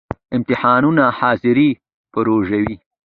[0.35, 1.67] امتحانونه، ،حاضری،
[2.13, 2.65] پروژی